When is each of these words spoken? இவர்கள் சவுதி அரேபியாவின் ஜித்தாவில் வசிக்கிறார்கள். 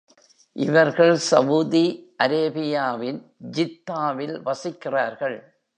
இவர்கள் 0.55 1.15
சவுதி 1.15 1.85
அரேபியாவின் 2.23 3.19
ஜித்தாவில் 3.51 4.35
வசிக்கிறார்கள். 4.41 5.37